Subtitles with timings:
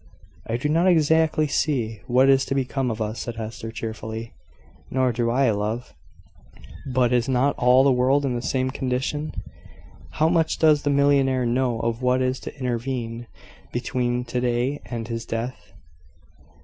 [0.47, 4.33] "I do not exactly see what is to become of us," said Hester, cheerfully.
[4.89, 5.93] "Nor do I, love:
[6.87, 9.31] but is not all the world in the same condition?
[10.13, 13.27] How much does the millionaire know of what is to intervene
[13.71, 15.71] between to day and his death?"